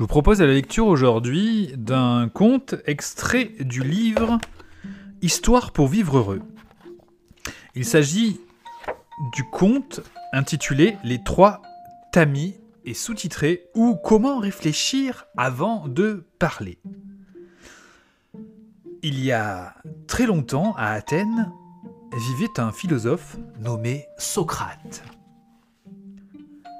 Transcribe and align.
Je 0.00 0.02
vous 0.02 0.08
propose 0.08 0.40
la 0.40 0.46
lecture 0.46 0.86
aujourd'hui 0.86 1.74
d'un 1.76 2.30
conte 2.30 2.74
extrait 2.86 3.52
du 3.60 3.82
livre 3.82 4.38
Histoire 5.20 5.72
pour 5.72 5.88
vivre 5.88 6.16
heureux. 6.16 6.40
Il 7.74 7.84
s'agit 7.84 8.40
du 9.34 9.44
conte 9.52 10.00
intitulé 10.32 10.96
Les 11.04 11.22
trois 11.22 11.60
tamis 12.12 12.54
et 12.86 12.94
sous-titré 12.94 13.68
ou 13.74 13.94
Comment 13.94 14.38
réfléchir 14.38 15.26
avant 15.36 15.86
de 15.86 16.24
parler. 16.38 16.78
Il 19.02 19.22
y 19.22 19.32
a 19.32 19.74
très 20.06 20.24
longtemps, 20.24 20.72
à 20.78 20.92
Athènes, 20.92 21.52
vivait 22.16 22.58
un 22.58 22.72
philosophe 22.72 23.36
nommé 23.58 24.06
Socrate. 24.16 25.04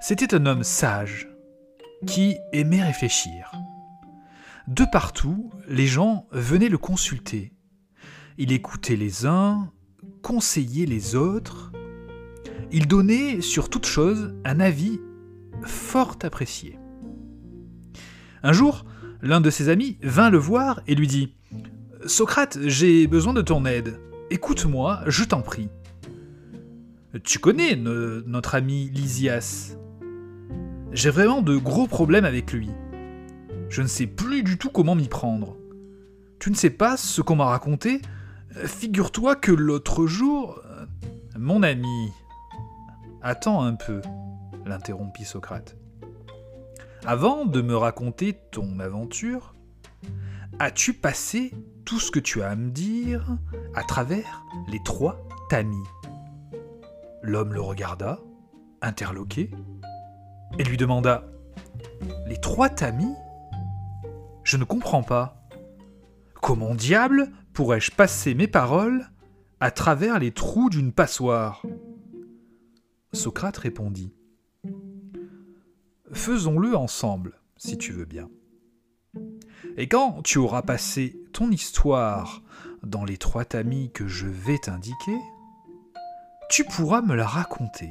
C'était 0.00 0.36
un 0.36 0.46
homme 0.46 0.62
sage 0.62 1.28
qui 2.06 2.36
aimait 2.52 2.82
réfléchir. 2.82 3.52
De 4.66 4.84
partout, 4.84 5.50
les 5.68 5.86
gens 5.86 6.26
venaient 6.30 6.68
le 6.68 6.78
consulter. 6.78 7.52
Il 8.36 8.52
écoutait 8.52 8.96
les 8.96 9.26
uns, 9.26 9.70
conseillait 10.22 10.86
les 10.86 11.14
autres. 11.16 11.72
Il 12.70 12.86
donnait 12.86 13.40
sur 13.40 13.70
toute 13.70 13.86
chose 13.86 14.34
un 14.44 14.60
avis 14.60 15.00
fort 15.62 16.16
apprécié. 16.22 16.78
Un 18.42 18.52
jour, 18.52 18.84
l'un 19.22 19.40
de 19.40 19.50
ses 19.50 19.68
amis 19.68 19.98
vint 20.02 20.30
le 20.30 20.38
voir 20.38 20.82
et 20.86 20.94
lui 20.94 21.06
dit 21.06 21.34
Socrate, 22.06 22.58
j'ai 22.66 23.06
besoin 23.06 23.32
de 23.32 23.42
ton 23.42 23.64
aide. 23.64 24.00
Écoute-moi, 24.30 25.00
je 25.06 25.24
t'en 25.24 25.40
prie. 25.40 25.68
Tu 27.24 27.38
connais 27.38 27.74
notre 27.74 28.54
ami 28.54 28.90
Lysias? 28.90 29.76
J'ai 30.98 31.10
vraiment 31.10 31.42
de 31.42 31.56
gros 31.56 31.86
problèmes 31.86 32.24
avec 32.24 32.52
lui. 32.52 32.68
Je 33.68 33.82
ne 33.82 33.86
sais 33.86 34.08
plus 34.08 34.42
du 34.42 34.58
tout 34.58 34.68
comment 34.68 34.96
m'y 34.96 35.06
prendre. 35.06 35.56
Tu 36.40 36.50
ne 36.50 36.56
sais 36.56 36.70
pas 36.70 36.96
ce 36.96 37.22
qu'on 37.22 37.36
m'a 37.36 37.44
raconté? 37.44 38.02
Figure-toi 38.50 39.36
que 39.36 39.52
l'autre 39.52 40.08
jour... 40.08 40.60
Mon 41.38 41.62
ami... 41.62 42.10
Attends 43.22 43.62
un 43.62 43.76
peu, 43.76 44.00
l'interrompit 44.66 45.24
Socrate. 45.24 45.76
Avant 47.06 47.46
de 47.46 47.62
me 47.62 47.76
raconter 47.76 48.36
ton 48.50 48.80
aventure, 48.80 49.54
as-tu 50.58 50.94
passé 50.94 51.52
tout 51.84 52.00
ce 52.00 52.10
que 52.10 52.18
tu 52.18 52.42
as 52.42 52.48
à 52.48 52.56
me 52.56 52.70
dire 52.70 53.38
à 53.76 53.84
travers 53.84 54.42
les 54.66 54.82
trois 54.84 55.28
tamis? 55.48 55.76
L'homme 57.22 57.54
le 57.54 57.60
regarda, 57.60 58.18
interloqué, 58.82 59.52
et 60.58 60.64
lui 60.64 60.76
demanda 60.76 61.24
Les 62.26 62.36
trois 62.38 62.68
tamis? 62.68 63.14
Je 64.44 64.56
ne 64.56 64.64
comprends 64.64 65.02
pas. 65.02 65.48
Comment 66.40 66.74
diable 66.74 67.30
pourrais-je 67.52 67.90
passer 67.90 68.34
mes 68.34 68.46
paroles 68.46 69.10
à 69.60 69.70
travers 69.70 70.18
les 70.18 70.30
trous 70.30 70.70
d'une 70.70 70.92
passoire? 70.92 71.62
Socrate 73.12 73.56
répondit 73.56 74.14
Faisons-le 76.12 76.76
ensemble, 76.76 77.40
si 77.56 77.76
tu 77.76 77.92
veux 77.92 78.04
bien. 78.04 78.30
Et 79.76 79.88
quand 79.88 80.22
tu 80.22 80.38
auras 80.38 80.62
passé 80.62 81.20
ton 81.32 81.50
histoire 81.50 82.42
dans 82.82 83.04
les 83.04 83.16
trois 83.16 83.44
tamis 83.44 83.90
que 83.92 84.06
je 84.06 84.26
vais 84.26 84.58
t'indiquer, 84.58 85.18
tu 86.48 86.64
pourras 86.64 87.02
me 87.02 87.14
la 87.14 87.26
raconter. 87.26 87.90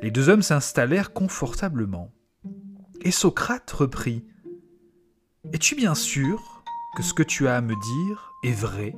Les 0.00 0.10
deux 0.10 0.28
hommes 0.28 0.42
s'installèrent 0.42 1.12
confortablement. 1.12 2.10
Et 3.02 3.10
Socrate 3.10 3.70
reprit. 3.70 4.24
Es-tu 5.52 5.74
bien 5.74 5.94
sûr 5.94 6.62
que 6.96 7.02
ce 7.02 7.14
que 7.14 7.22
tu 7.22 7.48
as 7.48 7.56
à 7.56 7.60
me 7.60 7.74
dire 7.74 8.32
est 8.44 8.52
vrai? 8.52 8.94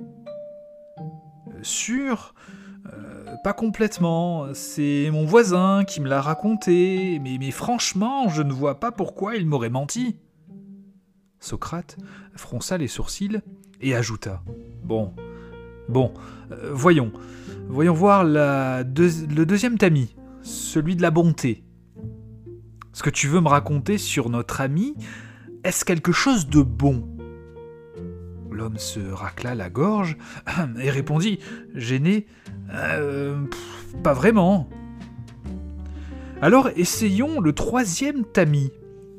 Euh, 1.48 1.58
Sûr? 1.62 2.34
Euh, 2.92 3.34
Pas 3.44 3.52
complètement. 3.52 4.52
C'est 4.54 5.08
mon 5.12 5.24
voisin 5.24 5.84
qui 5.84 6.00
me 6.00 6.08
l'a 6.08 6.20
raconté, 6.20 7.18
mais, 7.20 7.50
franchement, 7.50 8.28
je 8.28 8.42
ne 8.42 8.52
vois 8.52 8.78
pas 8.80 8.92
pourquoi 8.92 9.36
il 9.36 9.46
m'aurait 9.46 9.70
menti. 9.70 10.16
Socrate 11.38 11.96
fronça 12.34 12.76
les 12.76 12.88
sourcils 12.88 13.40
et 13.80 13.94
ajouta. 13.94 14.42
Bon, 14.84 15.14
bon, 15.88 16.12
euh, 16.52 16.70
voyons, 16.72 17.12
voyons 17.68 17.94
voir 17.94 18.24
le 18.24 18.82
deuxième 18.82 19.78
tamis, 19.78 20.14
celui 20.42 20.96
de 20.96 21.02
la 21.02 21.10
bonté. 21.10 21.64
Ce 22.92 23.02
que 23.02 23.10
tu 23.10 23.28
veux 23.28 23.40
me 23.40 23.48
raconter 23.48 23.98
sur 23.98 24.30
notre 24.30 24.60
ami, 24.60 24.94
est-ce 25.64 25.84
quelque 25.84 26.12
chose 26.12 26.48
de 26.48 26.62
bon? 26.62 27.06
L'homme 28.50 28.78
se 28.78 29.00
racla 29.00 29.54
la 29.54 29.70
gorge 29.70 30.16
et 30.80 30.90
répondit, 30.90 31.38
gêné, 31.74 32.26
euh, 32.74 33.46
Pas 34.02 34.12
vraiment. 34.12 34.68
Alors 36.42 36.68
essayons 36.76 37.40
le 37.40 37.52
troisième 37.52 38.24
tamis, 38.24 38.70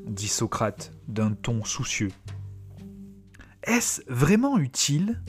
dit 0.07 0.27
Socrate 0.27 0.91
d'un 1.07 1.31
ton 1.31 1.63
soucieux. 1.63 2.11
Est-ce 3.63 4.01
vraiment 4.07 4.57
utile 4.57 5.21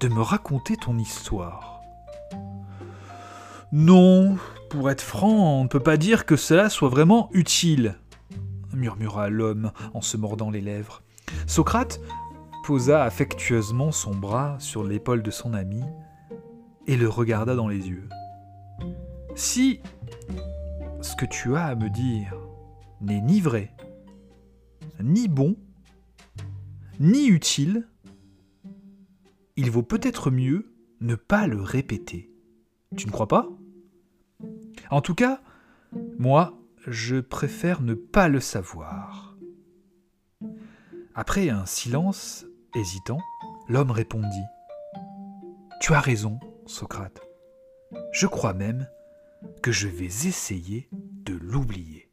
de 0.00 0.08
me 0.08 0.20
raconter 0.20 0.76
ton 0.76 0.98
histoire? 0.98 1.80
Non, 3.72 4.36
pour 4.74 4.90
être 4.90 5.02
franc, 5.02 5.60
on 5.60 5.62
ne 5.62 5.68
peut 5.68 5.78
pas 5.78 5.96
dire 5.96 6.26
que 6.26 6.34
cela 6.34 6.68
soit 6.68 6.88
vraiment 6.88 7.30
utile, 7.32 7.94
murmura 8.72 9.28
l'homme 9.28 9.70
en 9.94 10.00
se 10.00 10.16
mordant 10.16 10.50
les 10.50 10.60
lèvres. 10.60 11.02
Socrate 11.46 12.00
posa 12.64 13.04
affectueusement 13.04 13.92
son 13.92 14.16
bras 14.16 14.56
sur 14.58 14.82
l'épaule 14.82 15.22
de 15.22 15.30
son 15.30 15.54
ami 15.54 15.82
et 16.88 16.96
le 16.96 17.08
regarda 17.08 17.54
dans 17.54 17.68
les 17.68 17.88
yeux. 17.88 18.08
Si 19.36 19.80
ce 21.02 21.14
que 21.14 21.26
tu 21.26 21.54
as 21.54 21.66
à 21.66 21.74
me 21.76 21.88
dire 21.88 22.36
n'est 23.00 23.20
ni 23.20 23.40
vrai, 23.40 23.72
ni 25.00 25.28
bon, 25.28 25.54
ni 26.98 27.28
utile, 27.28 27.86
il 29.56 29.70
vaut 29.70 29.84
peut-être 29.84 30.32
mieux 30.32 30.74
ne 31.00 31.14
pas 31.14 31.46
le 31.46 31.62
répéter. 31.62 32.32
Tu 32.96 33.06
ne 33.06 33.12
crois 33.12 33.28
pas? 33.28 33.48
En 34.90 35.00
tout 35.00 35.14
cas, 35.14 35.40
moi, 36.18 36.54
je 36.86 37.20
préfère 37.20 37.80
ne 37.80 37.94
pas 37.94 38.28
le 38.28 38.40
savoir. 38.40 39.36
Après 41.14 41.48
un 41.48 41.66
silence 41.66 42.44
hésitant, 42.74 43.20
l'homme 43.68 43.90
répondit 43.90 44.44
Tu 45.80 45.94
as 45.94 46.00
raison, 46.00 46.38
Socrate. 46.66 47.20
Je 48.12 48.26
crois 48.26 48.54
même 48.54 48.88
que 49.62 49.72
je 49.72 49.88
vais 49.88 50.06
essayer 50.06 50.88
de 50.92 51.34
l'oublier. 51.34 52.03